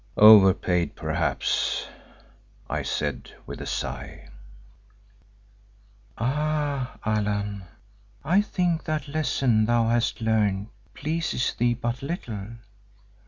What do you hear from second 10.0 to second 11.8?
learned pleases thee